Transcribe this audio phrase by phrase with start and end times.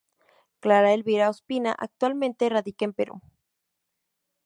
[0.61, 3.21] Clara Elvira Ospina actualmente radica en Perú.